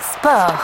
Sport. 0.00 0.56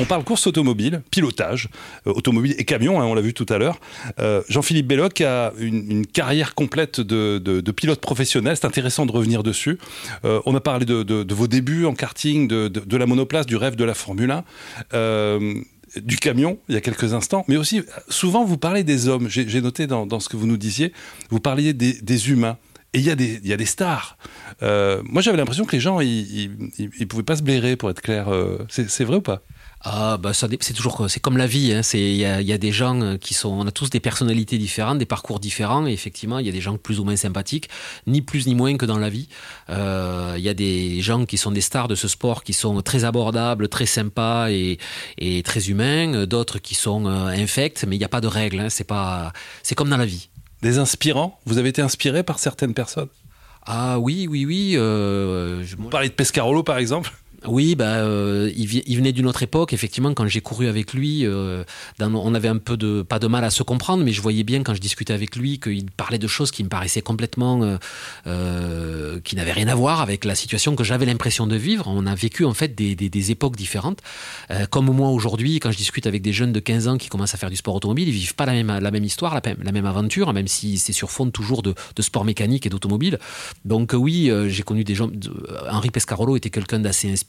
On 0.00 0.04
parle 0.04 0.24
course 0.24 0.48
automobile, 0.48 1.00
pilotage, 1.12 1.68
euh, 2.08 2.12
automobile 2.12 2.56
et 2.58 2.64
camion, 2.64 3.00
hein, 3.00 3.04
on 3.04 3.14
l'a 3.14 3.20
vu 3.20 3.34
tout 3.34 3.46
à 3.50 3.58
l'heure. 3.58 3.78
Euh, 4.18 4.42
Jean-Philippe 4.48 4.88
Belloc 4.88 5.20
a 5.20 5.52
une, 5.60 6.04
carrière 6.04 6.56
complète 6.56 7.00
de, 7.00 7.70
pilote 7.70 8.00
professionnel. 8.00 8.56
C'est 8.56 8.66
intéressant 8.66 9.06
de 9.06 9.12
revenir 9.12 9.44
dessus. 9.44 9.78
Euh, 10.24 10.40
on 10.44 10.56
a 10.56 10.60
parlé 10.60 10.84
de, 10.86 11.34
vos 11.34 11.46
débuts 11.46 11.84
en 11.84 11.94
karting, 11.94 12.48
de, 12.48 12.96
la 12.96 13.06
monoplace, 13.06 13.46
du 13.46 13.54
rêve 13.54 13.76
de 13.76 13.84
la 13.84 13.94
Formule 13.94 14.32
1 14.92 15.40
du 16.02 16.16
camion 16.16 16.58
il 16.68 16.74
y 16.74 16.78
a 16.78 16.80
quelques 16.80 17.14
instants, 17.14 17.44
mais 17.48 17.56
aussi 17.56 17.80
souvent 18.08 18.44
vous 18.44 18.58
parlez 18.58 18.82
des 18.82 19.06
hommes. 19.06 19.28
J'ai 19.28 19.60
noté 19.60 19.86
dans, 19.86 20.18
ce 20.18 20.28
que 20.28 20.36
vous 20.36 20.48
nous 20.48 20.56
disiez, 20.56 20.92
vous 21.30 21.38
parliez 21.38 21.72
des, 21.74 22.30
humains. 22.30 22.58
Et 22.96 23.00
il 23.00 23.04
y, 23.04 23.48
y 23.48 23.52
a 23.52 23.56
des 23.56 23.66
stars. 23.66 24.16
moi, 24.60 25.20
j'avais 25.22 25.36
l'impression 25.36 25.64
que 25.64 25.72
les 25.72 25.80
gens, 25.80 26.00
ils 26.00 26.50
ne 26.78 27.04
pouvaient 27.04 27.22
pas 27.22 27.36
se 27.36 27.42
blairer, 27.42 27.76
pour 27.76 27.90
être 27.90 28.00
clair. 28.00 28.26
c'est 28.68 29.04
vrai 29.04 29.16
ou 29.16 29.22
pas? 29.22 29.42
Ah, 29.88 30.16
bah 30.16 30.32
c'est 30.32 30.72
toujours 30.72 31.08
c'est 31.08 31.20
comme 31.20 31.36
la 31.36 31.46
vie. 31.46 31.72
Hein. 31.72 31.82
C'est 31.82 32.00
il 32.00 32.16
y 32.16 32.24
a, 32.24 32.58
des 32.58 32.72
gens 32.72 33.00
euh, 33.02 33.16
qui 33.18 33.34
sont, 33.34 33.50
on 33.50 33.66
a 33.68 33.70
tous 33.70 33.88
des 33.88 34.00
personnalités 34.00 34.58
différentes, 34.58 34.98
des 34.98 35.06
parcours 35.06 35.38
différents. 35.38 35.86
Et 35.86 35.92
effectivement, 35.92 36.40
il 36.40 36.46
y 36.46 36.48
a 36.48 36.52
des 36.52 36.60
gens 36.60 36.76
plus 36.76 36.98
ou 36.98 37.04
moins 37.04 37.14
sympathiques, 37.14 37.68
ni 38.08 38.20
plus 38.20 38.48
ni 38.48 38.56
moins 38.56 38.76
que 38.76 38.84
dans 38.84 38.98
la 38.98 39.10
vie. 39.10 39.28
Euh, 39.70 40.34
il 40.38 40.42
y 40.42 40.48
a 40.48 40.54
des 40.54 41.00
gens 41.02 41.24
qui 41.24 41.36
sont 41.38 41.52
des 41.52 41.60
stars 41.60 41.86
de 41.86 41.94
ce 41.94 42.08
sport, 42.08 42.42
qui 42.42 42.52
sont 42.52 42.82
très 42.82 43.04
abordables, 43.04 43.68
très 43.68 43.86
sympas 43.86 44.50
et, 44.50 44.78
et 45.18 45.44
très 45.44 45.68
humains. 45.68 46.26
D'autres 46.26 46.58
qui 46.58 46.74
sont 46.74 47.06
euh, 47.06 47.26
infects, 47.28 47.84
mais 47.86 47.94
il 47.94 48.00
n'y 48.00 48.04
a 48.04 48.08
pas 48.08 48.20
de 48.20 48.28
règles. 48.28 48.58
Hein. 48.58 48.68
C'est 48.70 49.74
comme 49.76 49.88
dans 49.88 49.96
la 49.96 50.06
vie. 50.06 50.28
Des 50.66 50.78
inspirants. 50.78 51.38
Vous 51.46 51.58
avez 51.58 51.68
été 51.68 51.80
inspiré 51.80 52.24
par 52.24 52.40
certaines 52.40 52.74
personnes? 52.74 53.06
Ah 53.66 54.00
oui, 54.00 54.26
oui, 54.28 54.44
oui. 54.44 54.72
Euh, 54.74 55.62
Vous 55.78 55.88
parlez 55.88 56.08
de 56.08 56.14
Pescarolo, 56.14 56.64
par 56.64 56.78
exemple? 56.78 57.12
Oui, 57.44 57.74
bah, 57.74 57.96
euh, 57.96 58.50
il, 58.56 58.96
venait 58.96 59.12
d'une 59.12 59.26
autre 59.26 59.42
époque. 59.42 59.72
Effectivement, 59.72 60.12
quand 60.14 60.26
j'ai 60.26 60.40
couru 60.40 60.68
avec 60.68 60.94
lui, 60.94 61.26
euh, 61.26 61.64
on 62.00 62.34
avait 62.34 62.48
un 62.48 62.56
peu 62.56 62.76
de 62.76 63.02
pas 63.02 63.18
de 63.18 63.26
mal 63.26 63.44
à 63.44 63.50
se 63.50 63.62
comprendre, 63.62 64.04
mais 64.04 64.12
je 64.12 64.22
voyais 64.22 64.42
bien 64.42 64.62
quand 64.62 64.74
je 64.74 64.80
discutais 64.80 65.12
avec 65.12 65.36
lui 65.36 65.58
qu'il 65.58 65.90
parlait 65.90 66.18
de 66.18 66.26
choses 66.26 66.50
qui 66.50 66.64
me 66.64 66.68
paraissaient 66.68 67.02
complètement, 67.02 67.78
euh, 68.26 69.20
qui 69.22 69.36
n'avaient 69.36 69.52
rien 69.52 69.68
à 69.68 69.74
voir 69.74 70.00
avec 70.00 70.24
la 70.24 70.34
situation 70.34 70.76
que 70.76 70.84
j'avais 70.84 71.06
l'impression 71.06 71.46
de 71.46 71.56
vivre. 71.56 71.86
On 71.88 72.06
a 72.06 72.14
vécu 72.14 72.44
en 72.44 72.54
fait 72.54 72.74
des, 72.74 73.30
époques 73.30 73.56
différentes. 73.56 74.00
comme 74.70 74.86
moi 74.86 75.08
aujourd'hui, 75.08 75.58
quand 75.58 75.72
je 75.72 75.76
discute 75.76 76.06
avec 76.06 76.22
des 76.22 76.32
jeunes 76.32 76.52
de 76.52 76.60
15 76.60 76.88
ans 76.88 76.96
qui 76.96 77.08
commencent 77.08 77.34
à 77.34 77.38
faire 77.38 77.50
du 77.50 77.56
sport 77.56 77.74
automobile, 77.74 78.08
ils 78.08 78.14
vivent 78.14 78.34
pas 78.34 78.46
la 78.46 78.52
même 78.52 78.78
la 78.78 78.90
même 78.90 79.04
histoire, 79.04 79.34
la, 79.34 79.72
même 79.72 79.86
aventure, 79.86 80.32
même 80.32 80.46
si 80.46 80.78
c'est 80.78 80.92
sur 80.92 81.10
fond 81.10 81.30
toujours 81.30 81.62
de, 81.62 81.74
sport 82.00 82.24
mécanique 82.24 82.66
et 82.66 82.68
d'automobile. 82.68 83.18
Donc 83.64 83.94
oui, 83.94 84.30
j'ai 84.48 84.62
connu 84.62 84.84
des 84.84 84.94
gens. 84.94 85.10
Henri 85.70 85.90
Pescarolo 85.90 86.36
était 86.36 86.50
quelqu'un 86.50 86.78
d'assez 86.78 87.10
inspirant 87.10 87.25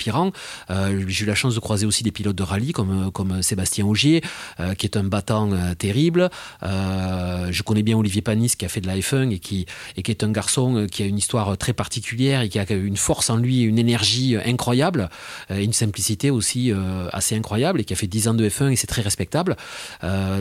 euh, 0.70 1.04
j'ai 1.08 1.24
eu 1.24 1.28
la 1.28 1.36
chance 1.36 1.56
de 1.56 1.60
croiser 1.60 1.86
aussi 1.86 2.04
des 2.04 2.12
pilotes 2.12 2.36
de 2.36 2.44
rallye 2.44 2.72
comme, 2.72 3.42
Sébastien 3.42 3.86
Augier, 3.86 4.22
euh, 4.60 4.74
qui 4.74 4.86
est 4.86 4.98
un 4.98 5.04
battant 5.04 5.52
euh, 5.52 5.74
terrible. 5.76 6.30
je 6.62 7.64
connais 7.64 7.84
bien 7.84 7.98
Olivier 7.98 8.22
Panis, 8.22 8.56
qui 8.58 8.66
a 8.66 8.70
fait 8.70 8.82
de 8.82 8.88
la 8.88 8.98
F1 8.98 9.32
et 9.32 9.40
qui, 9.40 9.66
et 9.96 10.04
qui 10.04 10.12
est 10.12 10.24
un 10.24 10.32
garçon 10.32 10.88
qui 10.92 11.04
a 11.04 11.06
une 11.06 11.18
histoire 11.18 11.58
très 11.58 11.74
particulière 11.74 12.42
et 12.42 12.50
qui 12.50 12.60
a 12.60 12.66
une 12.72 12.98
force 12.98 13.30
en 13.30 13.38
lui, 13.38 13.62
une 13.62 13.80
énergie 13.80 14.36
incroyable, 14.38 15.10
et 15.50 15.64
une 15.64 15.74
simplicité 15.74 16.30
aussi 16.30 16.72
assez 17.12 17.36
incroyable, 17.36 17.82
et 17.82 17.84
qui 17.84 17.94
a 17.94 17.96
fait 17.96 18.08
10 18.08 18.30
ans 18.30 18.34
de 18.34 18.48
F1 18.48 18.72
et 18.72 18.76
c'est 18.76 18.88
très 18.88 19.02
respectable. 19.02 19.56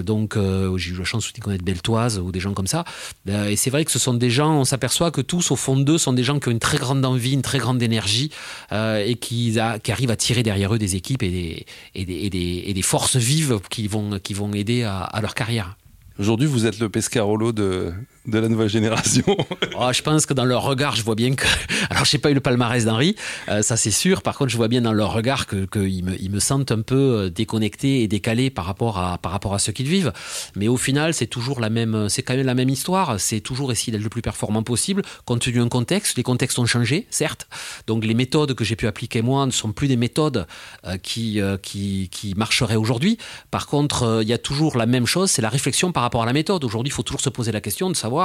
donc 0.04 0.36
j'ai 0.76 0.90
eu 0.90 0.98
la 0.98 1.04
chance 1.04 1.24
aussi 1.24 1.34
de 1.34 1.44
connaître 1.44 1.64
Beltoise 1.64 2.18
ou 2.18 2.32
des 2.32 2.40
gens 2.40 2.54
comme 2.54 2.66
ça. 2.66 2.84
et 3.28 3.56
c'est 3.56 3.70
vrai 3.70 3.84
que 3.84 3.90
ce 3.90 3.98
sont 3.98 4.14
des 4.14 4.30
gens, 4.30 4.60
on 4.60 4.64
s'aperçoit 4.64 5.10
que 5.10 5.20
tous 5.20 5.50
au 5.50 5.56
fond 5.56 5.76
d'eux 5.76 5.98
sont 5.98 6.12
des 6.12 6.24
gens 6.24 6.38
qui 6.38 6.48
ont 6.48 6.52
une 6.52 6.58
très 6.58 6.78
grande 6.78 7.04
envie, 7.04 7.32
une 7.32 7.42
très 7.42 7.58
grande 7.58 7.82
énergie 7.82 8.30
et 8.72 9.16
qui 9.20 9.45
qui, 9.52 9.92
arrivent 9.92 10.10
à 10.10 10.16
tirer 10.16 10.42
derrière 10.42 10.74
eux 10.74 10.78
des 10.78 10.96
équipes 10.96 11.22
et 11.22 11.64
des, 11.94 12.82
forces 12.82 13.16
vives 13.16 13.60
qui 13.70 13.86
vont 13.88 14.52
aider 14.54 14.82
à 14.84 15.18
leur 15.20 15.34
carrière. 15.34 15.76
Aujourd'hui, 16.18 16.46
vous 16.46 16.64
êtes 16.64 16.78
le 16.78 16.88
Pescarolo 16.88 17.52
de, 17.52 17.92
de 18.26 18.38
la 18.38 18.48
nouvelle 18.48 18.68
génération 18.68 19.24
oh, 19.78 19.92
Je 19.92 20.02
pense 20.02 20.26
que 20.26 20.34
dans 20.34 20.44
leur 20.44 20.62
regard, 20.62 20.96
je 20.96 21.02
vois 21.02 21.14
bien 21.14 21.34
que. 21.34 21.46
Alors, 21.90 22.04
je 22.04 22.16
n'ai 22.16 22.20
pas 22.20 22.30
eu 22.30 22.34
le 22.34 22.40
palmarès 22.40 22.84
d'Henri, 22.84 23.16
euh, 23.48 23.62
ça 23.62 23.76
c'est 23.76 23.90
sûr. 23.90 24.22
Par 24.22 24.36
contre, 24.36 24.50
je 24.50 24.56
vois 24.56 24.68
bien 24.68 24.80
dans 24.80 24.92
leur 24.92 25.12
regard 25.12 25.46
qu'ils 25.46 25.66
que 25.68 25.78
me, 25.78 26.28
me 26.28 26.40
sentent 26.40 26.72
un 26.72 26.80
peu 26.80 26.96
euh, 26.96 27.30
déconnectés 27.30 28.02
et 28.02 28.08
décalés 28.08 28.50
par 28.50 28.64
rapport 28.64 28.98
à, 28.98 29.18
par 29.18 29.32
rapport 29.32 29.54
à 29.54 29.58
ce 29.58 29.70
qu'ils 29.70 29.88
vivent. 29.88 30.12
Mais 30.56 30.68
au 30.68 30.76
final, 30.76 31.14
c'est 31.14 31.26
toujours 31.26 31.60
la 31.60 31.70
même, 31.70 32.08
c'est 32.08 32.22
quand 32.22 32.34
même 32.34 32.46
la 32.46 32.54
même 32.54 32.68
histoire. 32.68 33.20
C'est 33.20 33.40
toujours 33.40 33.72
essayer 33.72 33.92
d'être 33.92 34.02
le 34.04 34.08
plus 34.08 34.22
performant 34.22 34.62
possible, 34.62 35.02
compte 35.24 35.40
tenu 35.40 35.58
d'un 35.58 35.68
contexte. 35.68 36.16
Les 36.16 36.22
contextes 36.22 36.58
ont 36.58 36.66
changé, 36.66 37.06
certes. 37.10 37.48
Donc, 37.86 38.04
les 38.04 38.14
méthodes 38.14 38.54
que 38.54 38.64
j'ai 38.64 38.76
pu 38.76 38.86
appliquer 38.86 39.22
moi 39.22 39.46
ne 39.46 39.52
sont 39.52 39.72
plus 39.72 39.88
des 39.88 39.96
méthodes 39.96 40.46
euh, 40.86 40.96
qui, 40.98 41.40
qui, 41.62 42.08
qui 42.10 42.34
marcheraient 42.34 42.76
aujourd'hui. 42.76 43.18
Par 43.50 43.66
contre, 43.66 44.20
il 44.22 44.28
y 44.28 44.32
a 44.32 44.38
toujours 44.38 44.76
la 44.76 44.86
même 44.86 45.06
chose, 45.06 45.30
c'est 45.30 45.42
la 45.42 45.48
réflexion 45.48 45.92
par 45.92 46.02
rapport 46.02 46.22
à 46.22 46.26
la 46.26 46.32
méthode. 46.32 46.64
Aujourd'hui, 46.64 46.90
il 46.90 46.94
faut 46.94 47.02
toujours 47.02 47.20
se 47.20 47.28
poser 47.28 47.52
la 47.52 47.60
question 47.60 47.90
de 47.90 47.96
savoir 47.96 48.15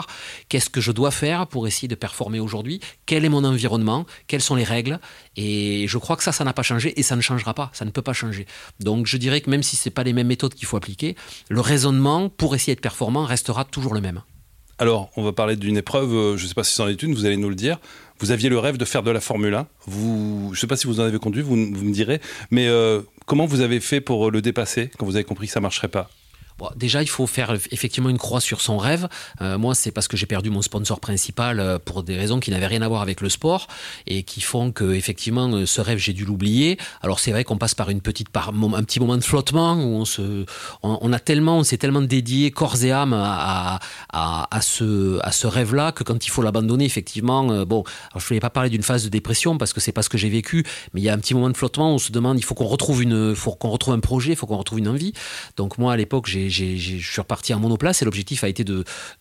qu'est-ce 0.49 0.69
que 0.69 0.81
je 0.81 0.91
dois 0.91 1.11
faire 1.11 1.47
pour 1.47 1.67
essayer 1.67 1.87
de 1.87 1.95
performer 1.95 2.39
aujourd'hui, 2.39 2.79
quel 3.05 3.25
est 3.25 3.29
mon 3.29 3.43
environnement, 3.43 4.05
quelles 4.27 4.41
sont 4.41 4.55
les 4.55 4.63
règles. 4.63 4.99
Et 5.35 5.85
je 5.87 5.97
crois 5.97 6.15
que 6.15 6.23
ça, 6.23 6.31
ça 6.31 6.43
n'a 6.43 6.53
pas 6.53 6.63
changé 6.63 6.99
et 6.99 7.03
ça 7.03 7.15
ne 7.15 7.21
changera 7.21 7.53
pas, 7.53 7.69
ça 7.73 7.85
ne 7.85 7.91
peut 7.91 8.01
pas 8.01 8.13
changer. 8.13 8.45
Donc 8.79 9.07
je 9.07 9.17
dirais 9.17 9.41
que 9.41 9.49
même 9.49 9.63
si 9.63 9.75
ce 9.75 9.87
n'est 9.89 9.93
pas 9.93 10.03
les 10.03 10.13
mêmes 10.13 10.27
méthodes 10.27 10.53
qu'il 10.53 10.67
faut 10.67 10.77
appliquer, 10.77 11.15
le 11.49 11.61
raisonnement 11.61 12.29
pour 12.29 12.55
essayer 12.55 12.75
d'être 12.75 12.81
performant 12.81 13.25
restera 13.25 13.65
toujours 13.65 13.93
le 13.93 14.01
même. 14.01 14.21
Alors, 14.81 15.11
on 15.15 15.21
va 15.21 15.31
parler 15.31 15.57
d'une 15.57 15.77
épreuve, 15.77 16.11
euh, 16.11 16.37
je 16.37 16.43
ne 16.43 16.47
sais 16.47 16.55
pas 16.55 16.63
si 16.63 16.73
c'en 16.73 16.87
est 16.87 17.03
une, 17.03 17.13
vous 17.13 17.25
allez 17.25 17.37
nous 17.37 17.49
le 17.49 17.55
dire. 17.55 17.77
Vous 18.19 18.31
aviez 18.31 18.49
le 18.49 18.57
rêve 18.57 18.77
de 18.77 18.85
faire 18.85 19.03
de 19.03 19.11
la 19.11 19.21
Formule 19.21 19.53
1. 19.53 19.67
Vous, 19.85 20.49
je 20.53 20.57
ne 20.57 20.59
sais 20.59 20.65
pas 20.65 20.75
si 20.75 20.87
vous 20.87 20.99
en 20.99 21.03
avez 21.03 21.19
conduit, 21.19 21.43
vous, 21.43 21.55
me 21.55 21.91
direz. 21.91 22.19
Mais 22.49 22.67
euh, 22.67 23.01
comment 23.27 23.45
vous 23.45 23.61
avez 23.61 23.79
fait 23.79 24.01
pour 24.01 24.31
le 24.31 24.41
dépasser 24.41 24.89
quand 24.97 25.05
vous 25.05 25.17
avez 25.17 25.23
compris 25.23 25.45
que 25.45 25.53
ça 25.53 25.59
ne 25.59 25.63
marcherait 25.63 25.87
pas? 25.87 26.09
Déjà, 26.75 27.01
il 27.01 27.09
faut 27.09 27.27
faire 27.27 27.51
effectivement 27.71 28.09
une 28.09 28.17
croix 28.17 28.41
sur 28.41 28.61
son 28.61 28.77
rêve. 28.77 29.07
Euh, 29.41 29.57
moi, 29.57 29.75
c'est 29.75 29.91
parce 29.91 30.07
que 30.07 30.17
j'ai 30.17 30.25
perdu 30.25 30.49
mon 30.49 30.61
sponsor 30.61 30.99
principal 30.99 31.59
euh, 31.59 31.79
pour 31.83 32.03
des 32.03 32.17
raisons 32.17 32.39
qui 32.39 32.51
n'avaient 32.51 32.67
rien 32.67 32.81
à 32.81 32.87
voir 32.87 33.01
avec 33.01 33.21
le 33.21 33.29
sport 33.29 33.67
et 34.07 34.23
qui 34.23 34.41
font 34.41 34.71
que 34.71 34.93
effectivement 34.93 35.49
euh, 35.49 35.65
ce 35.65 35.81
rêve 35.81 35.97
j'ai 35.97 36.13
dû 36.13 36.25
l'oublier. 36.25 36.77
Alors 37.01 37.19
c'est 37.19 37.31
vrai 37.31 37.43
qu'on 37.43 37.57
passe 37.57 37.75
par 37.75 37.89
une 37.89 38.01
petite 38.01 38.27
un 38.35 38.83
petit 38.83 38.99
moment 38.99 39.17
de 39.17 39.23
flottement 39.23 39.73
où 39.73 39.95
on 39.95 40.05
se 40.05 40.45
on, 40.83 41.13
a 41.13 41.19
tellement 41.19 41.57
on 41.57 41.63
s'est 41.63 41.77
tellement 41.77 42.01
dédié 42.01 42.51
corps 42.51 42.83
et 42.83 42.91
âme 42.91 43.13
à, 43.13 43.79
à, 44.11 44.61
ce 44.61 45.19
à 45.21 45.31
ce 45.31 45.47
rêve-là 45.47 45.91
que 45.91 46.03
quand 46.03 46.25
il 46.25 46.29
faut 46.29 46.41
l'abandonner 46.41 46.85
effectivement 46.85 47.65
bon 47.65 47.83
je 48.13 48.19
ne 48.19 48.23
voulais 48.23 48.39
pas 48.39 48.49
parler 48.49 48.69
d'une 48.69 48.83
phase 48.83 49.03
de 49.03 49.09
dépression 49.09 49.57
parce 49.57 49.73
que 49.73 49.79
c'est 49.79 49.91
pas 49.91 50.01
ce 50.01 50.09
que 50.09 50.17
j'ai 50.17 50.29
vécu 50.29 50.65
mais 50.93 51.01
il 51.01 51.03
y 51.03 51.09
a 51.09 51.13
un 51.13 51.17
petit 51.17 51.33
moment 51.33 51.49
de 51.49 51.57
flottement 51.57 51.91
où 51.91 51.95
on 51.95 51.99
se 51.99 52.11
demande 52.11 52.39
il 52.39 52.43
faut 52.43 52.55
qu'on 52.55 52.65
retrouve 52.65 53.03
une 53.03 53.35
faut 53.35 53.51
qu'on 53.51 53.69
retrouve 53.69 53.93
un 53.93 53.99
projet 53.99 54.31
il 54.31 54.35
faut 54.35 54.47
qu'on 54.47 54.57
retrouve 54.57 54.79
une 54.79 54.87
envie 54.87 55.13
donc 55.57 55.77
moi 55.77 55.93
à 55.93 55.97
l'époque 55.97 56.27
j'ai 56.27 56.49
je 56.51 56.97
suis 56.97 57.21
reparti 57.21 57.53
en 57.53 57.59
monoplace 57.59 58.01
et 58.01 58.05
l'objectif 58.05 58.43
a 58.43 58.49
été 58.49 58.63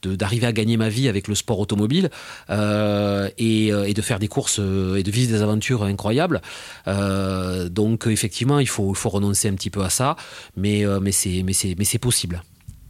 d'arriver 0.02 0.46
à 0.46 0.52
gagner 0.52 0.76
ma 0.76 0.88
vie 0.88 1.08
avec 1.08 1.28
le 1.28 1.34
sport 1.34 1.58
automobile 1.58 2.10
euh, 2.50 3.28
et, 3.38 3.72
euh, 3.72 3.88
et, 3.88 3.94
de 3.94 4.02
faire 4.02 4.18
des 4.18 4.28
courses 4.28 4.58
euh, 4.60 4.96
et 4.96 5.02
de 5.02 5.10
vivre 5.10 5.32
des 5.32 5.42
aventures 5.42 5.84
incroyables. 5.84 6.40
donc 6.86 8.06
effectivement, 8.06 8.58
il 8.58 8.68
faut, 8.68 8.94
renoncer 9.04 9.48
un 9.48 9.54
petit 9.54 9.70
peu 9.70 9.82
à 9.82 9.90
ça, 9.90 10.16
mais 10.56 10.84
c'est 11.12 11.98
possible. 12.00 12.42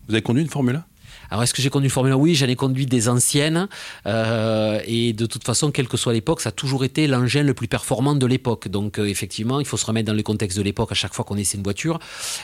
Vous 0.09 0.15
avez 0.15 0.23
conduit 0.23 0.43
une 0.43 0.51
Formule 0.51 0.77
1 0.77 0.85
alors, 1.31 1.45
est-ce 1.45 1.55
que 1.55 1.63
j'ai 1.63 1.71
conduit 1.71 1.87
une 1.87 1.93
Formule 1.93 2.13
1 2.13 2.17
Oui, 2.17 2.35
j'en 2.35 2.49
ai 2.49 2.57
conduit 2.57 2.87
des 2.87 3.09
anciennes. 3.09 3.69
Euh, 4.07 4.81
et 4.85 5.13
de 5.13 5.27
toute 5.27 5.45
façon, 5.45 5.71
quelle 5.71 5.87
que 5.87 5.97
soit 5.97 6.13
l'époque, 6.13 6.41
ça 6.41 6.49
a 6.49 6.53
toujours 6.53 6.85
été 6.85 7.07
l'engin 7.07 7.45
le 7.45 7.55
plus 7.55 7.69
performant 7.69 8.17
de 8.17 8.27
l'époque. 8.27 8.69
Donc, 8.69 8.99
euh, 8.99 9.07
effectivement, 9.07 9.61
il 9.61 9.67
faut 9.67 9.77
se 9.77 9.87
remettre 9.87 10.09
dans 10.09 10.17
le 10.17 10.23
contexte 10.23 10.59
de 10.59 10.63
l'époque 10.63 10.91
à 10.91 10.97
chaque 10.97 11.15
fois 11.15 11.25
qu'on 11.25 11.37
essaie 11.37 11.57
une 11.57 11.63
voiture. 11.63 12.01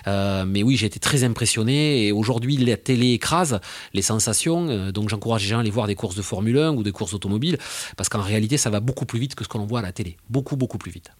Euh, 0.07 0.45
mais 0.47 0.63
oui, 0.63 0.77
j'ai 0.77 0.87
été 0.87 1.01
très 1.01 1.25
impressionné. 1.25 2.07
Et 2.07 2.13
aujourd'hui, 2.13 2.57
la 2.59 2.77
télé 2.77 3.13
écrase 3.13 3.61
les 3.93 4.03
sensations. 4.03 4.91
donc, 4.93 5.09
j'encourage 5.09 5.43
les 5.43 5.49
gens 5.49 5.59
à 5.59 5.61
aller 5.61 5.71
voir 5.71 5.89
des 5.89 5.97
courses 5.97 6.17
de 6.17 6.23
Formule 6.23 6.59
1 6.59 6.73
ou 6.73 6.83
des 6.85 6.93
courses 6.93 7.15
automobiles. 7.15 7.59
Parce 7.97 8.09
qu'en 8.09 8.23
réalité, 8.23 8.57
ça 8.57 8.71
va 8.71 8.79
beaucoup 8.79 9.05
plus 9.05 9.19
vite 9.19 9.35
que 9.35 9.43
ce 9.43 9.49
que 9.49 9.59
l'on 9.59 9.67
voit 9.67 9.81
à 9.81 9.83
la 9.83 9.93
télé. 9.93 10.17
Beaucoup, 10.31 10.57
beaucoup 10.57 10.79
plus 10.79 10.93
vite. 10.93 11.11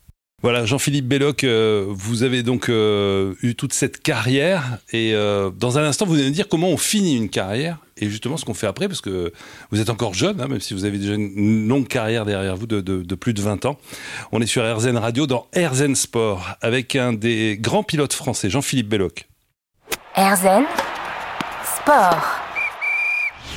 Voilà, 0.42 0.66
Jean-Philippe 0.66 1.09
Belloc, 1.09 1.44
euh, 1.44 1.86
vous 1.88 2.22
avez 2.22 2.42
donc 2.42 2.68
euh, 2.68 3.34
eu 3.41 3.54
toute 3.54 3.72
cette 3.72 4.03
carrière 4.03 4.78
et 4.92 5.15
euh, 5.15 5.48
dans 5.48 5.78
un 5.78 5.84
instant, 5.84 6.04
vous 6.04 6.15
allez 6.15 6.27
nous 6.27 6.30
dire 6.30 6.47
comment 6.47 6.68
on 6.68 6.77
finit 6.77 7.16
une 7.16 7.30
carrière 7.30 7.78
et 7.97 8.10
justement 8.10 8.36
ce 8.36 8.44
qu'on 8.44 8.53
fait 8.53 8.66
après, 8.66 8.86
parce 8.86 9.00
que 9.00 9.33
vous 9.71 9.80
êtes 9.80 9.88
encore 9.88 10.12
jeune, 10.12 10.38
hein, 10.42 10.47
même 10.47 10.60
si 10.60 10.74
vous 10.74 10.84
avez 10.84 10.98
déjà 10.98 11.15
une 11.15 11.66
longue 11.66 11.88
carrière 11.88 12.27
derrière 12.27 12.54
vous 12.54 12.66
de, 12.66 13.15
plus 13.15 13.33
de 13.33 13.41
20 13.41 13.65
ans. 13.65 13.78
On 14.30 14.42
est 14.42 14.47
sur 14.47 14.62
RZN 14.62 14.98
Radio 14.98 15.27
dans 15.27 15.47
RZN 15.56 15.94
Sport 15.94 16.47
avec 16.60 16.97
un 16.97 17.15
des 17.15 17.56
grands 17.59 17.83
pilotes 17.83 18.12
français, 18.12 18.50
Jean-Philippe 18.50 18.91
Belloc. 18.91 19.28
RZN 20.16 20.66
Sport. 21.78 22.35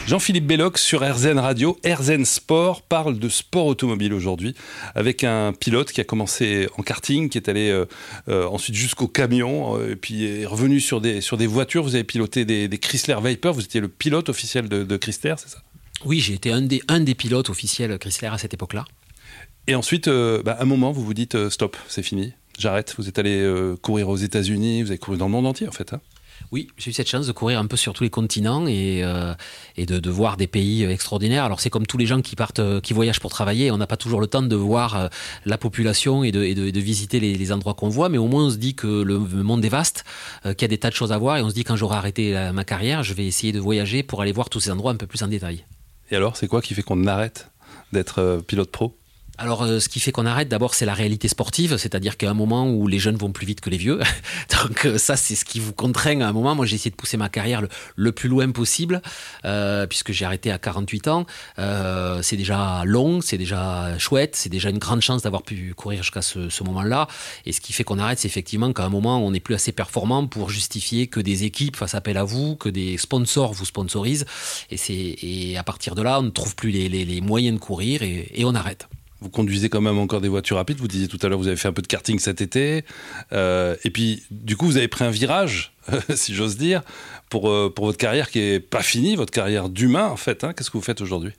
Jean-Philippe 0.09 0.47
Belloc 0.47 0.77
sur 0.77 1.01
RZN 1.01 1.37
Radio. 1.37 1.77
RZN 1.85 2.25
Sport 2.25 2.81
parle 2.81 3.19
de 3.19 3.29
sport 3.29 3.67
automobile 3.67 4.13
aujourd'hui 4.13 4.55
avec 4.95 5.23
un 5.23 5.53
pilote 5.53 5.91
qui 5.91 6.01
a 6.01 6.03
commencé 6.03 6.67
en 6.77 6.81
karting, 6.81 7.29
qui 7.29 7.37
est 7.37 7.47
allé 7.47 7.69
euh, 7.69 7.85
euh, 8.27 8.47
ensuite 8.47 8.75
jusqu'au 8.75 9.07
camion, 9.07 9.77
euh, 9.77 9.91
et 9.91 9.95
puis 9.95 10.25
est 10.25 10.45
revenu 10.45 10.79
sur 10.79 10.99
des, 10.99 11.21
sur 11.21 11.37
des 11.37 11.45
voitures. 11.45 11.83
Vous 11.83 11.95
avez 11.95 12.03
piloté 12.03 12.45
des, 12.45 12.69
Chrysler 12.79 13.17
Viper, 13.23 13.51
vous 13.53 13.63
étiez 13.63 13.81
le 13.81 13.87
pilote 13.87 14.29
officiel 14.29 14.67
de, 14.67 14.97
Chrysler, 14.97 15.35
c'est 15.37 15.49
ça? 15.49 15.61
Oui, 16.05 16.19
j'ai 16.19 16.33
été 16.33 16.51
un 16.51 16.61
des, 16.61 16.81
un 16.87 17.01
des 17.01 17.13
pilotes 17.13 17.49
officiels 17.49 17.97
Chrysler 17.99 18.29
à 18.29 18.37
cette 18.37 18.53
époque-là. 18.53 18.85
Et 19.67 19.75
ensuite, 19.75 20.09
bah, 20.09 20.53
à 20.57 20.63
un 20.63 20.65
moment, 20.65 20.91
vous 20.91 21.03
vous 21.03 21.13
dites 21.13 21.49
stop, 21.49 21.77
c'est 21.87 22.01
fini, 22.01 22.33
j'arrête. 22.57 22.95
Vous 22.97 23.07
êtes 23.07 23.19
allé 23.19 23.47
courir 23.83 24.09
aux 24.09 24.17
États-Unis, 24.17 24.81
vous 24.81 24.89
avez 24.89 24.97
couru 24.97 25.17
dans 25.17 25.25
le 25.25 25.31
monde 25.31 25.45
entier 25.45 25.67
en 25.67 25.71
fait. 25.71 25.93
hein. 25.93 26.01
Oui, 26.51 26.67
j'ai 26.77 26.89
eu 26.89 26.93
cette 26.93 27.07
chance 27.07 27.27
de 27.27 27.31
courir 27.31 27.59
un 27.59 27.67
peu 27.67 27.77
sur 27.77 27.93
tous 27.93 28.03
les 28.03 28.09
continents 28.09 28.67
et, 28.67 29.01
euh, 29.03 29.33
de, 29.77 30.09
voir 30.09 30.37
des 30.37 30.47
pays 30.47 30.83
extraordinaires. 30.83 31.43
Alors 31.43 31.59
c'est 31.59 31.69
comme 31.69 31.85
tous 31.85 31.97
les 31.97 32.05
gens 32.05 32.21
qui 32.21 32.35
partent, 32.35 32.59
euh, 32.59 32.81
qui 32.81 32.93
voyagent 32.93 33.19
pour 33.19 33.31
travailler, 33.31 33.71
on 33.71 33.77
n'a 33.77 33.87
pas 33.87 33.97
toujours 33.97 34.21
le 34.21 34.27
temps 34.27 34.41
de 34.41 34.55
voir 34.55 34.95
euh, 34.95 35.07
la 35.45 35.57
population 35.57 36.23
et 36.23 36.31
de, 36.31 36.79
visiter 36.79 37.19
les, 37.19 37.51
endroits 37.51 37.73
qu'on 37.73 37.89
voit, 37.89 38.09
mais 38.09 38.17
au 38.17 38.27
moins 38.27 38.45
on 38.45 38.49
se 38.49 38.57
dit 38.57 38.75
que 38.75 38.87
le 38.87 39.17
monde 39.17 39.65
est 39.65 39.69
vaste, 39.69 40.03
qu'il 40.43 40.61
y 40.61 40.65
a 40.65 40.67
des 40.67 40.77
tas 40.77 40.89
de 40.89 40.95
choses 40.95 41.11
à 41.11 41.17
voir 41.17 41.37
et 41.37 41.41
on 41.41 41.49
se 41.49 41.55
dit 41.55 41.63
quand 41.63 41.75
j'aurai 41.75 41.97
arrêté 41.97 42.49
ma 42.53 42.63
carrière, 42.63 43.01
je 43.01 43.13
vais 43.13 43.25
essayer 43.25 43.51
de 43.51 43.59
voyager 43.59 44.03
pour 44.03 44.21
aller 44.21 44.31
voir 44.31 44.49
tous 44.49 44.59
ces 44.59 44.71
endroits 44.71 44.91
un 44.91 44.95
peu 44.95 45.07
plus 45.07 45.23
en 45.23 45.27
détail. 45.27 45.65
Et 46.11 46.15
alors, 46.15 46.37
c'est 46.37 46.47
quoi 46.47 46.61
qui 46.61 46.75
fait 46.75 46.83
qu'on 46.83 47.07
arrête 47.07 47.49
d'être 47.91 48.41
pilote 48.47 48.71
pro? 48.71 48.95
Alors, 49.41 49.61
euh, 49.63 49.79
ce 49.79 49.87
qui 49.87 50.01
fait 50.01 50.11
qu'on 50.11 50.25
arrête, 50.25 50.49
d'abord, 50.49 50.75
c'est 50.75 50.85
la 50.85 50.93
réalité 50.93 51.29
sportive, 51.29 51.77
c'est-à-dire 51.77 52.17
qu'à 52.17 52.29
un 52.29 52.33
moment 52.33 52.69
où 52.69 52.87
les 52.87 52.99
jeunes 52.99 53.15
vont 53.15 53.31
plus 53.31 53.45
vite 53.47 53.61
que 53.61 53.69
les 53.69 53.77
vieux, 53.77 53.97
donc 54.61 54.85
euh, 54.85 54.97
ça, 54.97 55.15
c'est 55.15 55.35
ce 55.35 55.45
qui 55.45 55.61
vous 55.61 55.71
contraint 55.71 56.19
à 56.19 56.27
un 56.27 56.33
moment. 56.33 56.55
Moi, 56.55 56.65
j'ai 56.65 56.75
essayé 56.75 56.91
de 56.91 56.97
pousser 56.97 57.15
ma 57.15 57.29
carrière 57.29 57.61
le, 57.95 58.11
plus 58.11 58.27
loin 58.27 58.51
possible, 58.51 59.01
euh, 59.45 59.87
puisque 59.87 60.11
j'ai 60.11 60.25
arrêté 60.25 60.51
à 60.51 60.57
48 60.57 61.07
ans. 61.07 61.25
Euh, 61.57 62.21
c'est 62.21 62.35
déjà 62.35 62.83
long, 62.83 63.21
c'est 63.21 63.37
déjà 63.37 63.97
chouette, 63.97 64.35
c'est 64.35 64.49
déjà 64.49 64.69
une 64.71 64.77
grande 64.77 64.99
chance 64.99 65.21
d'avoir 65.21 65.43
pu 65.43 65.73
courir 65.73 66.03
jusqu'à 66.03 66.21
ce, 66.21 66.49
ce 66.49 66.63
moment-là. 66.65 67.07
Et 67.45 67.53
ce 67.53 67.61
qui 67.61 67.71
fait 67.71 67.85
qu'on 67.85 67.97
arrête, 67.97 68.19
c'est 68.19 68.27
effectivement 68.27 68.73
qu'à 68.73 68.83
un 68.83 68.89
moment, 68.89 69.25
on 69.25 69.31
n'est 69.31 69.39
plus 69.39 69.55
assez 69.55 69.71
performant 69.71 70.27
pour 70.27 70.49
justifier 70.49 71.07
que 71.07 71.21
des 71.21 71.45
équipes 71.45 71.77
fassent 71.77 71.95
appel 71.95 72.17
à 72.17 72.25
vous, 72.25 72.57
que 72.57 72.67
des 72.67 72.97
sponsors 72.97 73.53
vous 73.53 73.63
sponsorisent. 73.63 74.25
Et, 74.69 75.51
et 75.51 75.57
à 75.57 75.63
partir 75.63 75.95
de 75.95 76.01
là, 76.01 76.19
on 76.19 76.23
ne 76.23 76.29
trouve 76.29 76.57
plus 76.57 76.71
les, 76.71 76.89
les- 76.89 77.05
les 77.05 77.21
moyens 77.21 77.57
de 77.57 77.63
courir 77.63 78.03
et 78.03 78.43
on 78.43 78.53
arrête. 78.53 78.89
Vous 79.21 79.29
conduisez 79.29 79.69
quand 79.69 79.81
même 79.81 79.97
encore 79.97 80.21
des 80.21 80.29
voitures 80.29 80.57
rapides. 80.57 80.77
Vous 80.79 80.87
disiez 80.87 81.07
tout 81.07 81.19
à 81.21 81.27
l'heure, 81.27 81.37
vous 81.39 81.47
avez 81.47 81.57
fait 81.57 81.67
un 81.67 81.73
peu 81.73 81.81
de 81.81 81.87
karting 81.87 82.19
cet 82.19 82.41
été. 82.41 82.85
Euh, 83.33 83.75
et 83.83 83.89
puis, 83.89 84.23
du 84.31 84.55
coup, 84.55 84.65
vous 84.65 84.77
avez 84.77 84.87
pris 84.87 85.03
un 85.03 85.11
virage, 85.11 85.73
si 86.15 86.33
j'ose 86.33 86.57
dire, 86.57 86.81
pour, 87.29 87.49
euh, 87.49 87.73
votre 87.77 87.97
carrière 87.97 88.29
qui 88.29 88.39
est 88.39 88.59
pas 88.59 88.81
finie, 88.81 89.15
votre 89.15 89.31
carrière 89.33 89.69
d'humain, 89.69 90.07
en 90.07 90.15
fait. 90.17 90.43
hein. 90.43 90.53
Qu'est-ce 90.53 90.69
que 90.71 90.77
vous 90.77 90.83
faites 90.83 91.01
aujourd'hui? 91.01 91.31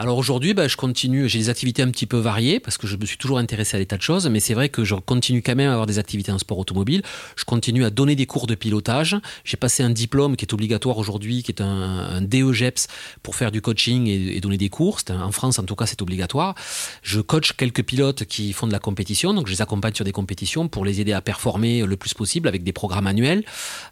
Alors 0.00 0.16
aujourd'hui, 0.16 0.54
bah, 0.54 0.68
je 0.68 0.76
continue, 0.76 1.28
j'ai 1.28 1.40
des 1.40 1.48
activités 1.48 1.82
un 1.82 1.90
petit 1.90 2.06
peu 2.06 2.18
variées 2.18 2.60
parce 2.60 2.78
que 2.78 2.86
je 2.86 2.96
me 2.96 3.04
suis 3.04 3.18
toujours 3.18 3.38
intéressé 3.38 3.76
à 3.76 3.80
des 3.80 3.86
tas 3.86 3.96
de 3.96 4.02
choses, 4.02 4.28
mais 4.28 4.38
c'est 4.38 4.54
vrai 4.54 4.68
que 4.68 4.84
je 4.84 4.94
continue 4.94 5.42
quand 5.42 5.56
même 5.56 5.70
à 5.70 5.72
avoir 5.72 5.86
des 5.86 5.98
activités 5.98 6.30
en 6.30 6.38
sport 6.38 6.56
automobile. 6.56 7.02
Je 7.34 7.44
continue 7.44 7.84
à 7.84 7.90
donner 7.90 8.14
des 8.14 8.24
cours 8.24 8.46
de 8.46 8.54
pilotage. 8.54 9.16
J'ai 9.42 9.56
passé 9.56 9.82
un 9.82 9.90
diplôme 9.90 10.36
qui 10.36 10.44
est 10.44 10.52
obligatoire 10.54 10.98
aujourd'hui, 10.98 11.42
qui 11.42 11.50
est 11.50 11.60
un, 11.60 11.66
un 11.66 12.22
DEGEPS 12.22 12.86
pour 13.24 13.34
faire 13.34 13.50
du 13.50 13.60
coaching 13.60 14.06
et, 14.06 14.40
donner 14.40 14.56
des 14.56 14.68
cours. 14.68 15.00
En 15.10 15.32
France, 15.32 15.58
en 15.58 15.64
tout 15.64 15.74
cas, 15.74 15.86
c'est 15.86 16.00
obligatoire. 16.00 16.54
Je 17.02 17.20
coach 17.20 17.54
quelques 17.54 17.82
pilotes 17.82 18.24
qui 18.24 18.52
font 18.52 18.68
de 18.68 18.72
la 18.72 18.78
compétition, 18.78 19.34
donc 19.34 19.48
je 19.48 19.52
les 19.52 19.62
accompagne 19.62 19.94
sur 19.94 20.04
des 20.04 20.12
compétitions 20.12 20.68
pour 20.68 20.84
les 20.84 21.00
aider 21.00 21.12
à 21.12 21.20
performer 21.20 21.84
le 21.84 21.96
plus 21.96 22.14
possible 22.14 22.46
avec 22.46 22.62
des 22.62 22.72
programmes 22.72 23.08
annuels. 23.08 23.44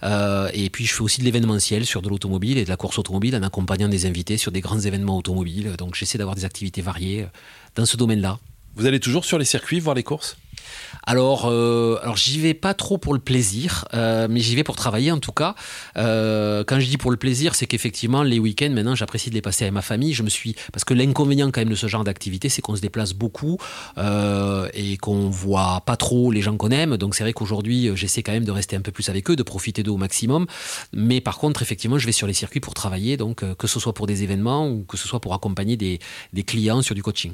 Euh, 0.04 0.50
et 0.54 0.70
puis 0.70 0.86
je 0.86 0.94
fais 0.94 1.02
aussi 1.02 1.18
de 1.18 1.24
l'événementiel 1.24 1.84
sur 1.84 2.00
de 2.00 2.08
l'automobile 2.08 2.58
et 2.58 2.64
de 2.64 2.70
la 2.70 2.76
course 2.76 2.96
automobile 2.96 3.34
en 3.34 3.42
accompagnant 3.42 3.88
des 3.88 4.06
invités 4.06 4.36
sur 4.36 4.52
des 4.52 4.60
grands 4.60 4.78
événements 4.78 5.18
automobiles. 5.18 5.74
Donc 5.76 5.95
j'essaie 5.96 6.18
d'avoir 6.18 6.36
des 6.36 6.44
activités 6.44 6.82
variées 6.82 7.22
euh, 7.22 7.26
dans 7.74 7.86
ce 7.86 7.96
domaine-là. 7.96 8.38
Vous 8.74 8.86
allez 8.86 9.00
toujours 9.00 9.24
sur 9.24 9.38
les 9.38 9.44
circuits 9.44 9.80
voir 9.80 9.94
les 9.94 10.02
courses? 10.02 10.36
Alors, 11.08 11.46
euh, 11.46 11.98
alors 12.02 12.16
j'y 12.16 12.40
vais 12.40 12.54
pas 12.54 12.74
trop 12.74 12.98
pour 12.98 13.14
le 13.14 13.20
plaisir, 13.20 13.84
euh, 13.94 14.26
mais 14.28 14.40
j'y 14.40 14.56
vais 14.56 14.64
pour 14.64 14.74
travailler 14.74 15.12
en 15.12 15.20
tout 15.20 15.32
cas. 15.32 15.54
Euh, 15.96 16.64
quand 16.66 16.80
je 16.80 16.86
dis 16.86 16.96
pour 16.96 17.12
le 17.12 17.16
plaisir, 17.16 17.54
c'est 17.54 17.66
qu'effectivement 17.66 18.24
les 18.24 18.40
week-ends 18.40 18.70
maintenant 18.70 18.96
j'apprécie 18.96 19.30
de 19.30 19.34
les 19.34 19.40
passer 19.40 19.64
avec 19.64 19.72
ma 19.72 19.82
famille. 19.82 20.14
Je 20.14 20.24
me 20.24 20.28
suis 20.28 20.56
parce 20.72 20.84
que 20.84 20.94
l'inconvénient 20.94 21.50
quand 21.52 21.60
même 21.60 21.70
de 21.70 21.76
ce 21.76 21.86
genre 21.86 22.02
d'activité, 22.02 22.48
c'est 22.48 22.60
qu'on 22.60 22.74
se 22.74 22.80
déplace 22.80 23.12
beaucoup 23.12 23.58
et 23.96 24.96
qu'on 24.96 25.30
voit 25.30 25.82
pas 25.86 25.96
trop 25.96 26.32
les 26.32 26.42
gens 26.42 26.56
qu'on 26.56 26.70
aime. 26.70 26.96
Donc 26.96 27.14
c'est 27.14 27.22
vrai 27.22 27.32
qu'aujourd'hui 27.32 27.90
j'essaie 27.94 28.22
quand 28.22 28.32
même 28.32 28.44
de 28.44 28.50
rester 28.50 28.74
un 28.74 28.80
peu 28.80 28.92
plus 28.92 29.08
avec 29.08 29.30
eux, 29.30 29.36
de 29.36 29.42
profiter 29.44 29.82
d'eux 29.84 29.92
au 29.92 29.96
maximum. 29.96 30.46
Mais 30.92 31.20
par 31.20 31.38
contre 31.38 31.62
effectivement 31.62 31.98
je 31.98 32.06
vais 32.06 32.12
sur 32.12 32.26
les 32.26 32.34
circuits 32.34 32.60
pour 32.60 32.74
travailler, 32.74 33.16
donc 33.16 33.44
que 33.56 33.66
ce 33.66 33.78
soit 33.78 33.94
pour 33.94 34.08
des 34.08 34.24
événements 34.24 34.68
ou 34.68 34.84
que 34.84 34.96
ce 34.96 35.06
soit 35.06 35.20
pour 35.20 35.34
accompagner 35.34 35.76
des 35.76 36.42
clients 36.44 36.82
sur 36.82 36.96
du 36.96 37.02
coaching. 37.02 37.32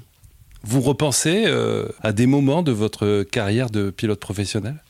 Vous 0.65 0.81
repensez 0.81 1.45
euh, 1.47 1.89
à 2.03 2.13
des 2.13 2.27
moments 2.27 2.63
de 2.63 2.73
votre 2.73 3.25
carrière 3.25 3.71
de 3.71 3.91
pilote 3.91 4.21
professionnel? 4.21 4.83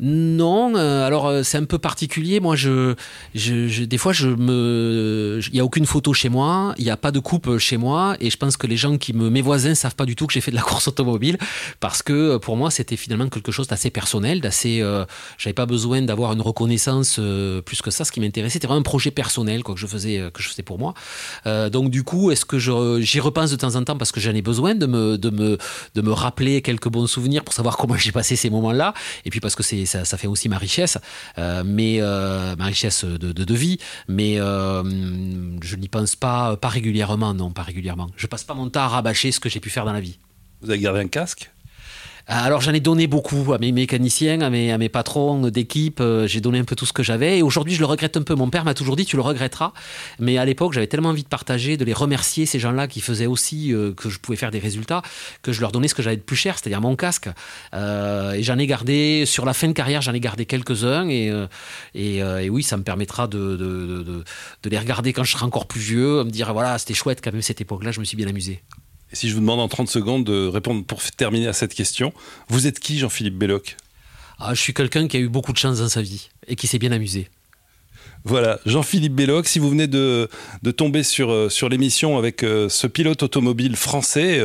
Non, 0.00 0.74
euh, 0.74 1.06
alors 1.06 1.26
euh, 1.26 1.42
c'est 1.44 1.56
un 1.56 1.64
peu 1.64 1.78
particulier. 1.78 2.40
Moi, 2.40 2.56
je, 2.56 2.94
je, 3.34 3.84
des 3.84 3.98
fois, 3.98 4.12
je 4.12 4.28
me, 4.28 5.40
il 5.48 5.54
y 5.54 5.60
a 5.60 5.64
aucune 5.64 5.86
photo 5.86 6.12
chez 6.12 6.28
moi, 6.28 6.74
il 6.78 6.84
n'y 6.84 6.90
a 6.90 6.96
pas 6.96 7.12
de 7.12 7.20
coupe 7.20 7.58
chez 7.58 7.76
moi, 7.76 8.16
et 8.18 8.28
je 8.28 8.36
pense 8.36 8.56
que 8.56 8.66
les 8.66 8.76
gens 8.76 8.98
qui 8.98 9.12
me, 9.12 9.30
mes 9.30 9.40
voisins, 9.40 9.74
savent 9.76 9.94
pas 9.94 10.04
du 10.04 10.16
tout 10.16 10.26
que 10.26 10.32
j'ai 10.32 10.40
fait 10.40 10.50
de 10.50 10.56
la 10.56 10.62
course 10.62 10.88
automobile, 10.88 11.38
parce 11.78 12.02
que 12.02 12.12
euh, 12.12 12.38
pour 12.40 12.56
moi, 12.56 12.72
c'était 12.72 12.96
finalement 12.96 13.28
quelque 13.28 13.52
chose 13.52 13.68
d'assez 13.68 13.90
personnel, 13.90 14.40
d'assez, 14.40 14.80
euh, 14.80 15.04
j'avais 15.38 15.54
pas 15.54 15.66
besoin 15.66 16.02
d'avoir 16.02 16.32
une 16.32 16.40
reconnaissance 16.40 17.20
plus 17.64 17.80
que 17.80 17.90
ça. 17.90 18.04
Ce 18.04 18.10
qui 18.10 18.20
m'intéressait, 18.20 18.54
c'était 18.54 18.66
vraiment 18.66 18.80
un 18.80 18.82
projet 18.82 19.12
personnel, 19.12 19.62
que 19.62 19.76
je 19.76 19.86
faisais, 19.86 20.30
que 20.32 20.42
je 20.42 20.48
faisais 20.48 20.62
pour 20.62 20.78
moi. 20.78 20.94
Donc 21.70 21.90
du 21.90 22.02
coup, 22.02 22.30
est-ce 22.30 22.44
que 22.44 22.58
j'y 22.58 23.20
repense 23.20 23.50
de 23.50 23.56
temps 23.56 23.76
en 23.76 23.84
temps 23.84 23.96
parce 23.96 24.12
que 24.12 24.20
j'en 24.20 24.34
ai 24.34 24.42
besoin 24.42 24.74
de 24.74 24.86
me, 24.86 25.16
de 25.18 25.30
me, 25.30 25.58
de 25.94 26.02
me 26.02 26.12
rappeler 26.12 26.62
quelques 26.62 26.88
bons 26.88 27.06
souvenirs 27.06 27.44
pour 27.44 27.54
savoir 27.54 27.76
comment 27.84 27.96
j'ai 27.96 28.12
passé 28.12 28.36
ces 28.36 28.50
moments-là, 28.50 28.94
et 29.24 29.30
puis 29.30 29.40
parce 29.40 29.54
que 29.54 29.62
c'est, 29.62 29.83
ça, 29.86 30.04
fait 30.04 30.26
aussi 30.26 30.48
ma 30.48 30.58
richesse, 30.58 30.98
euh, 31.38 31.62
mais 31.64 31.98
euh, 32.00 32.56
ma 32.56 32.66
richesse 32.66 33.04
de, 33.04 33.32
de, 33.32 33.44
de 33.44 33.54
vie, 33.54 33.78
mais 34.08 34.40
euh, 34.40 34.82
je 35.62 35.76
n'y 35.76 35.88
pense 35.88 36.16
pas, 36.16 36.56
pas 36.56 36.68
régulièrement, 36.68 37.34
non, 37.34 37.50
pas 37.50 37.62
régulièrement. 37.62 38.08
Je 38.16 38.26
passe 38.26 38.44
pas 38.44 38.54
mon 38.54 38.68
temps 38.68 38.82
à 38.82 38.88
rabâcher 38.88 39.32
ce 39.32 39.40
que 39.40 39.48
j'ai 39.48 39.60
pu 39.60 39.70
faire 39.70 39.84
dans 39.84 39.92
la 39.92 40.00
vie. 40.00 40.18
Vous 40.60 40.70
avez 40.70 40.80
gardé 40.80 41.00
un 41.00 41.08
casque? 41.08 41.50
Alors 42.26 42.62
j'en 42.62 42.72
ai 42.72 42.80
donné 42.80 43.06
beaucoup 43.06 43.52
à 43.52 43.58
mes 43.58 43.70
mécaniciens, 43.70 44.40
à 44.40 44.48
mes, 44.48 44.72
à 44.72 44.78
mes 44.78 44.88
patrons 44.88 45.48
d'équipe, 45.50 46.00
euh, 46.00 46.26
j'ai 46.26 46.40
donné 46.40 46.58
un 46.58 46.64
peu 46.64 46.74
tout 46.74 46.86
ce 46.86 46.94
que 46.94 47.02
j'avais 47.02 47.38
et 47.38 47.42
aujourd'hui 47.42 47.74
je 47.74 47.80
le 47.80 47.84
regrette 47.84 48.16
un 48.16 48.22
peu. 48.22 48.34
Mon 48.34 48.48
père 48.48 48.64
m'a 48.64 48.72
toujours 48.72 48.96
dit 48.96 49.04
tu 49.04 49.16
le 49.16 49.22
regretteras, 49.22 49.74
mais 50.18 50.38
à 50.38 50.46
l'époque 50.46 50.72
j'avais 50.72 50.86
tellement 50.86 51.10
envie 51.10 51.22
de 51.22 51.28
partager, 51.28 51.76
de 51.76 51.84
les 51.84 51.92
remercier 51.92 52.46
ces 52.46 52.58
gens-là 52.58 52.88
qui 52.88 53.02
faisaient 53.02 53.26
aussi 53.26 53.74
euh, 53.74 53.92
que 53.92 54.08
je 54.08 54.18
pouvais 54.20 54.38
faire 54.38 54.50
des 54.50 54.58
résultats, 54.58 55.02
que 55.42 55.52
je 55.52 55.60
leur 55.60 55.70
donnais 55.70 55.86
ce 55.86 55.94
que 55.94 56.02
j'avais 56.02 56.16
de 56.16 56.22
plus 56.22 56.36
cher, 56.36 56.58
c'est-à-dire 56.58 56.80
mon 56.80 56.96
casque. 56.96 57.28
Euh, 57.74 58.32
et 58.32 58.42
j'en 58.42 58.56
ai 58.58 58.66
gardé, 58.66 59.24
sur 59.26 59.44
la 59.44 59.52
fin 59.52 59.68
de 59.68 59.72
carrière 59.74 60.00
j'en 60.00 60.14
ai 60.14 60.20
gardé 60.20 60.46
quelques-uns 60.46 61.06
et, 61.10 61.28
euh, 61.28 61.46
et, 61.94 62.22
euh, 62.22 62.48
oui 62.48 62.62
ça 62.62 62.78
me 62.78 62.84
permettra 62.84 63.28
de, 63.28 63.38
de, 63.38 63.56
de, 63.56 64.02
de- 64.02 64.24
de 64.62 64.70
les 64.70 64.78
regarder 64.78 65.12
quand 65.12 65.24
je 65.24 65.32
serai 65.32 65.44
encore 65.44 65.66
plus 65.66 65.80
vieux, 65.80 66.24
me 66.24 66.30
dire 66.30 66.54
voilà 66.54 66.78
c'était 66.78 66.94
chouette 66.94 67.20
quand 67.22 67.32
même 67.32 67.42
cette 67.42 67.60
époque-là, 67.60 67.90
je 67.90 68.00
me 68.00 68.04
suis 68.06 68.16
bien 68.16 68.28
amusé. 68.28 68.62
Si 69.14 69.28
je 69.28 69.34
vous 69.34 69.40
demande 69.40 69.60
en 69.60 69.68
30 69.68 69.88
secondes 69.88 70.24
de 70.24 70.48
répondre 70.48 70.84
pour 70.84 71.00
terminer 71.02 71.46
à 71.46 71.52
cette 71.52 71.72
question, 71.72 72.12
vous 72.48 72.66
êtes 72.66 72.80
qui 72.80 72.98
Jean-Philippe 72.98 73.38
Belloc? 73.38 73.76
Ah, 74.40 74.54
je 74.54 74.60
suis 74.60 74.74
quelqu'un 74.74 75.06
qui 75.06 75.16
a 75.16 75.20
eu 75.20 75.28
beaucoup 75.28 75.52
de 75.52 75.56
chance 75.56 75.78
dans 75.78 75.88
sa 75.88 76.02
vie 76.02 76.30
et 76.48 76.56
qui 76.56 76.66
s'est 76.66 76.80
bien 76.80 76.90
amusé. 76.90 77.28
Voilà, 78.26 78.58
Jean-Philippe 78.64 79.14
Belloc, 79.14 79.46
si 79.46 79.58
vous 79.58 79.68
venez 79.68 79.86
de, 79.86 80.30
tomber 80.78 81.02
sur, 81.02 81.30
euh, 81.30 81.50
sur 81.50 81.68
l'émission 81.68 82.16
avec 82.16 82.42
euh, 82.42 82.70
ce 82.70 82.86
pilote 82.86 83.22
automobile 83.22 83.76
français 83.76 84.40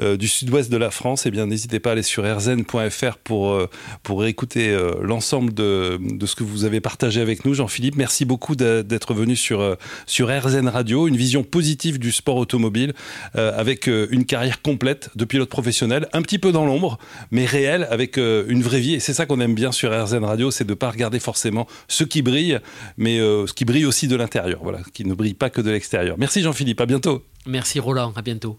euh, 0.00 0.16
du 0.16 0.26
sud-ouest 0.26 0.72
de 0.72 0.76
la 0.76 0.90
France, 0.90 1.24
eh 1.24 1.30
bien 1.30 1.46
n'hésitez 1.46 1.78
pas 1.78 1.90
à 1.90 1.92
aller 1.92 2.02
sur 2.02 2.24
rzn.fr 2.24 3.18
pour, 3.22 4.24
écouter 4.24 4.76
l'ensemble 5.00 5.54
de, 5.54 6.00
ce 6.26 6.34
que 6.34 6.42
vous 6.42 6.64
avez 6.64 6.80
partagé 6.80 7.20
avec 7.20 7.44
nous. 7.44 7.54
Jean-Philippe, 7.54 7.94
merci 7.94 8.24
beaucoup 8.24 8.56
d'être 8.56 9.14
venu 9.14 9.36
sur, 9.36 9.76
sur 10.06 10.28
RZN 10.28 10.68
Radio, 10.68 11.06
une 11.06 11.16
vision 11.16 11.44
positive 11.44 12.00
du 12.00 12.10
sport 12.10 12.36
automobile 12.36 12.92
avec 13.34 13.86
une 13.86 14.24
carrière 14.24 14.62
complète 14.62 15.10
de 15.14 15.24
pilote 15.24 15.48
professionnel, 15.48 16.08
un 16.12 16.22
petit 16.22 16.38
peu 16.38 16.50
dans 16.50 16.66
l'ombre, 16.66 16.98
mais 17.30 17.44
réelle, 17.46 17.86
avec 17.90 18.16
une 18.16 18.62
vraie 18.62 18.80
vie. 18.80 18.94
Et 18.94 19.00
c'est 19.00 19.14
ça 19.14 19.26
qu'on 19.26 19.40
aime 19.40 19.54
bien 19.54 19.70
sur 19.70 19.90
RZN 19.92 20.24
Radio, 20.24 20.50
c'est 20.50 20.64
de 20.64 20.70
ne 20.70 20.74
pas 20.74 20.90
regarder 20.90 21.20
forcément 21.20 21.66
ce 21.88 22.04
qui 22.04 22.22
brille, 22.22 22.58
mais 22.96 23.11
euh, 23.20 23.46
ce 23.46 23.52
qui 23.52 23.64
brille 23.64 23.86
aussi 23.86 24.08
de 24.08 24.16
l'intérieur, 24.16 24.60
voilà, 24.62 24.80
qui 24.92 25.04
ne 25.04 25.14
brille 25.14 25.34
pas 25.34 25.50
que 25.50 25.60
de 25.60 25.70
l'extérieur. 25.70 26.16
Merci 26.18 26.42
Jean-Philippe, 26.42 26.80
à 26.80 26.86
bientôt. 26.86 27.24
Merci 27.46 27.80
Roland, 27.80 28.12
à 28.16 28.22
bientôt. 28.22 28.58